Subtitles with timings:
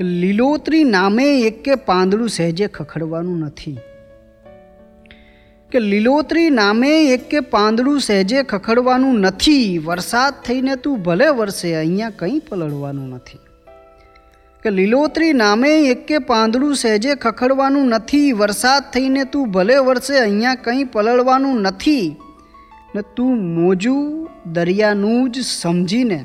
[0.00, 3.78] લીલોતરી નામે એકે પાંદડું સહેજે ખખડવાનું નથી.
[5.70, 9.78] કે લીલોતરી નામે એકે પાંદડું સહેજે ખખડવાનું નથી.
[9.78, 13.38] વરસાદ થઈને તું ભલે વરસે, અહીંયા કંઈ પલળવાનું નથી.
[14.62, 18.32] કે લીલોતરી નામે એકે પાંદડું સહેજે ખખડવાનું નથી.
[18.32, 22.16] વરસાદ થઈને તું ભલે વરસે, અહીંયા કંઈ પલળવાનું નથી.
[22.94, 26.24] ને તું મોજું દરિયાનું જ સમજીને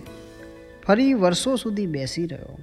[0.87, 2.59] ફરી વર્ષો સુધી બેસી રહ્યો.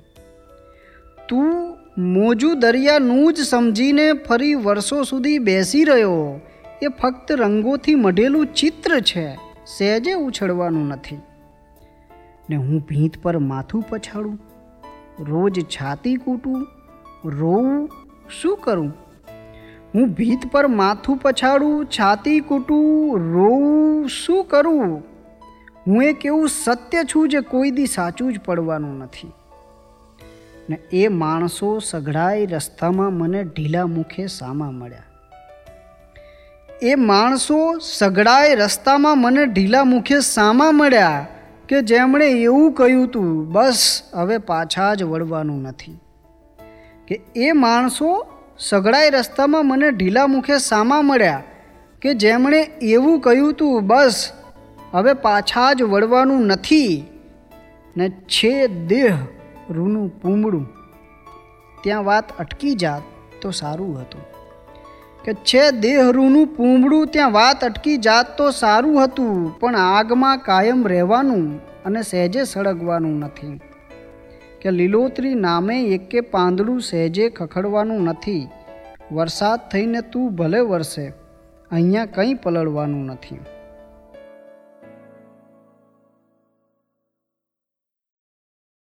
[1.33, 6.41] તું મોજું દરિયાનું જ સમજીને ફરી વર્ષો સુધી બેસી રહ્યો.
[6.83, 11.19] એ ફક્ત રંગોથી મઢેલું ચિત્ર છે, સહેજે ઉછળવાનું નથી.
[12.51, 14.39] ને હું ભીંત પર માથું પછાડું,
[15.21, 16.67] રોજ છાતી કૂટું,
[17.25, 17.91] રોવું
[18.41, 18.93] શું કરું?
[19.95, 25.03] હું ભીત પર માથું પછાડું, છાતી કૂટું, રોવું શું કરું?
[25.87, 29.33] હું એક એવું સત્ય છું જે કોઈ દી સાચું જ પડવાનું નથી.
[30.71, 35.03] ને એ માણસો સઘળાઈ રસ્તામાં મને ઢીલા મુખે સામા મળ્યા.
[36.83, 41.27] એ માણસો સઘળાઈ રસ્તામાં મને ઢીલા મુખે સામા મળ્યા
[41.69, 45.99] કે જેમણે એવું કહ્યું હતું બસ, હવે પાછા જ વળવાનું નથી.
[47.09, 48.27] કે એ માણસો
[48.59, 51.43] સઘળાઈ રસ્તામાં મને ઢીલા મુખે સામા મળ્યા
[52.03, 54.33] કે જેમણે એવું કહ્યું હતું બસ,
[54.93, 57.07] હવે પાછા જ વળવાનું નથી.
[57.97, 59.17] ને છે દેહ
[59.73, 60.67] રૂનું પૂમડું.
[61.83, 63.03] ત્યાં વાત અટકી જાત
[63.43, 64.25] તો સારું હતું.
[65.25, 71.45] કે છે દેહરૂનું પૂમડું ત્યાં વાત અટકી જાત તો સારું હતું, પણ આગમાં કાયમ રહેવાનું
[71.85, 73.61] અને સહેજે સળગવાનું નથી.
[74.63, 78.45] કે લીલોતરી નામે એકે પાંદડું સહેજે ખખડવાનું નથી.
[79.13, 81.07] વરસાદ થઈને તું ભલે વરસે,
[81.71, 83.41] અહીંયા કંઈ પલળવાનું નથી.